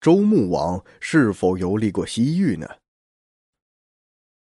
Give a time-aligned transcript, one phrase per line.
[0.00, 2.66] 周穆王是否游历过西域呢？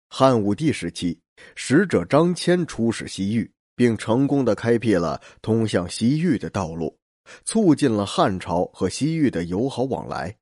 [0.07, 1.19] 汉武帝时期，
[1.55, 6.99] 使者张骞出使西域，并成功的开辟了通向西域的道路，
[7.43, 10.37] 促进了汉朝和西域的友好往来。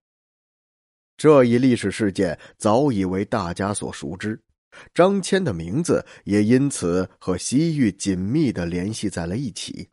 [1.15, 4.43] 这一历史事件早已为大家所熟知，
[4.93, 9.89] 张骞的名字也因此和西域紧密的联系在了一起。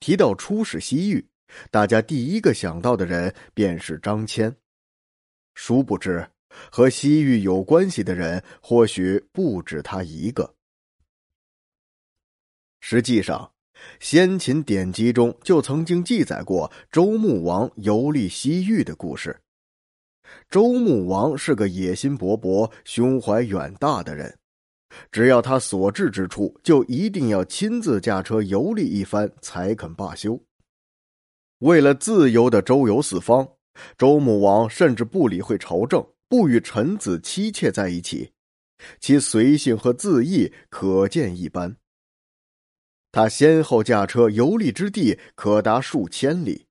[0.00, 1.28] 提到出使西域，
[1.70, 4.54] 大家第一个想到的人便是张骞。
[5.54, 6.28] 殊不知，
[6.70, 10.54] 和西域有关系的人或许不止他一个。
[12.80, 13.52] 实际上，
[14.00, 19.40] 先秦典籍中就曾经记载过周穆王游历西域的故事。
[20.48, 24.38] 周穆王是个野心勃勃、胸怀远大的人。
[25.10, 30.40] 只要他所至之处，就一定要亲自驾车游历一番，才肯罢休。
[31.58, 33.48] 为了自由的周游四方，
[33.96, 38.32] 周穆王甚至不理会朝政，不与臣子妻妾在一起，
[39.00, 41.76] 其随性和恣意可见一斑。
[43.10, 46.66] 他先后驾车游历之地可达数千里，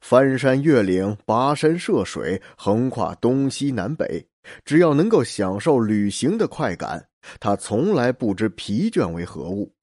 [0.00, 4.28] 翻山越岭、跋山涉水，横跨东西南北，
[4.64, 7.08] 只要能够享受旅行的快感。
[7.40, 9.74] 他从来不知疲倦为何物。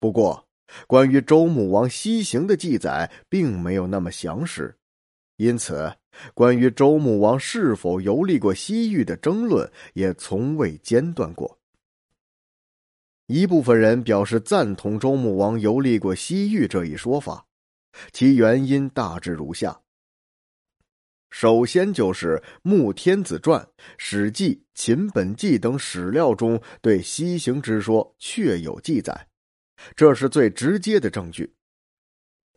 [0.00, 0.47] 不过，
[0.86, 4.76] 关于周穆王西行的记载并没有那么详实，
[5.36, 5.94] 因此，
[6.34, 11.58] 关于周穆王是否游历过西域的争论也从未间断过。
[13.26, 17.46] 一部分人表示赞同周穆王游历过西域这一说法，
[18.12, 19.80] 其原因大致如下。
[21.30, 23.60] 首先就是《穆天子传》
[23.98, 29.27] 《史记》《秦本纪》等史料中对西行之说确有记载，
[29.96, 31.52] 这是最直接的证据。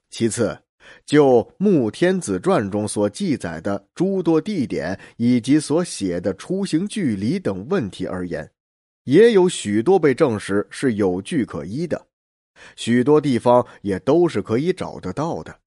[0.10, 0.58] 其次，
[1.06, 8.52] 就《穆天子传》中所记载的诸多地点以及所写的出行距离等问题而言，
[9.06, 12.08] 也有许多被证实是有据可依的，
[12.76, 15.58] 许多地方也都是可以找得到的。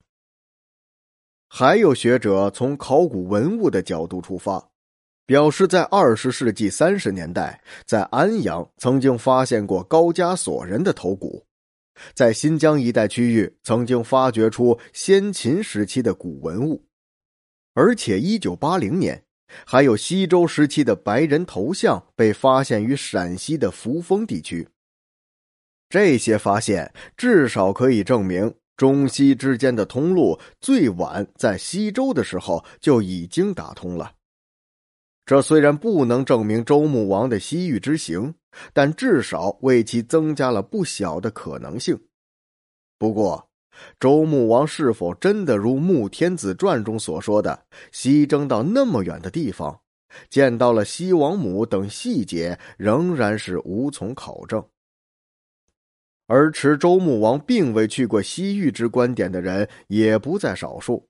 [1.49, 4.69] 还有学者从考古文物的角度出发，
[5.25, 11.47] 表示在二十世纪三十年代，在安阳曾经发现过高加索人的头骨，
[12.15, 16.85] 在新疆一带区域曾经发掘出先秦时期的古文物，
[17.75, 19.25] 而且一九八零年，
[19.65, 24.69] 还有西周时期的白人头像被发现于陕西的扶风地区。
[25.89, 28.55] 这些发现至少可以证明。
[28.77, 34.15] 中西之间的通路最晚在西周的时候就已经打通了。
[35.25, 38.35] 这虽然不能证明周穆王的西域之行，
[38.73, 41.99] 但至少为其增加了不小的可能性。
[42.99, 43.51] 不过，
[43.99, 49.81] 周穆王是否真的如《穆天子传》中所说的西征到那么远的地方，
[50.31, 54.65] 见到了西王母等细节，仍然是无从考证。
[56.27, 61.07] 而持周穆王并未去过西域之观点的人也不在少数。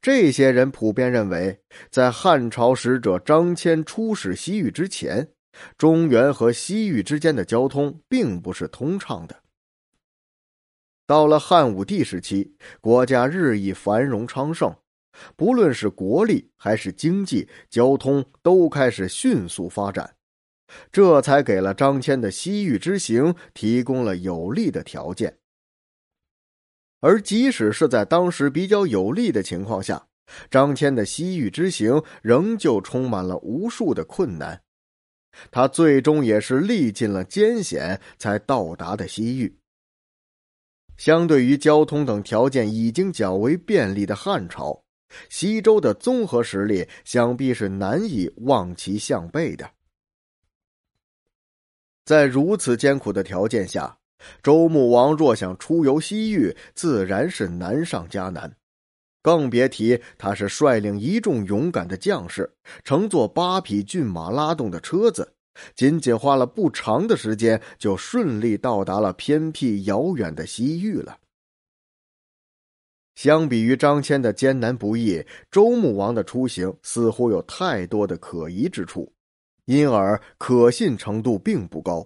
[0.00, 5.28] 这些人普遍认为，在汉朝使者张骞出使西域之前，
[5.76, 9.42] 中原和西域之间的交通并不是通畅的。
[11.06, 14.74] 到了汉武帝时期，国家日益繁荣昌盛，
[15.36, 20.16] 不论是国力还是经济、交通，都开始迅速发展。
[20.90, 25.38] 这才给了张骞的西域之行提供了有利的条件。
[27.00, 30.06] 而即使是在当时比较有利的情况下，
[30.48, 34.62] 张骞的西域之行仍旧充满了无数的困难。
[35.50, 39.56] 他最终也是历尽了艰险才到达的西域。
[40.96, 44.82] 相对于交通等条件已经较为便利的汉朝，
[45.28, 49.68] 西周的综合实力想必是难以望其项背的。
[52.04, 53.98] 在如此艰苦的条件下，
[54.42, 58.54] 周穆王若想出游西域，自然是难上加难。
[59.22, 62.52] 更别提他是率领一众勇敢的将士，
[62.84, 65.32] 乘坐八匹骏马拉动的车子，
[65.74, 71.18] 仅仅花了不长的时间，就顺利到达了偏僻遥远的西域了。
[73.14, 79.12] 相比于张骞的艰难不易，周穆王的出行似乎有太多的可疑之处。
[79.66, 82.04] 因而可信程度并不高。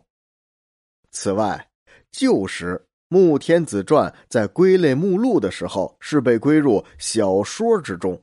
[1.10, 1.70] 此外，
[2.12, 8.20] 旧时《穆天子传》在归类目录的时候是被归入小说之中，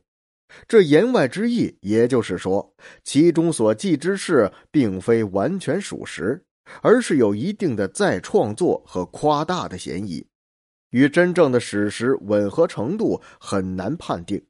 [0.68, 6.44] 这言外之意，也就是说，其中所记之事并非完全属实，
[6.82, 10.26] 而是有一定的再创作和夸大的嫌疑，
[10.90, 14.46] 与真正的史实吻合程度很难判定，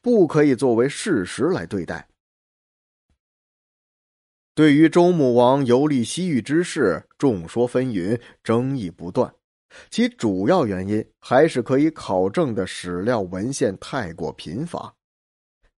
[0.00, 2.08] 不可以作为事实来对待。
[4.54, 9.34] 对于周穆王游历西域之事，众说纷纭，争议不断。
[9.90, 14.94] 其主要原因还是可以考证的史料文献太过贫乏，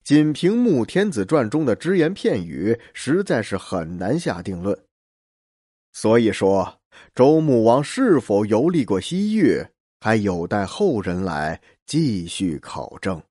[0.03, 4.79] 仅凭《穆天子传》中的只言片语，实在是很难下定论。
[5.93, 6.81] 所以说，
[7.15, 9.65] 周穆王是否游历过西域，
[10.01, 13.23] 还有待后人来继续考证。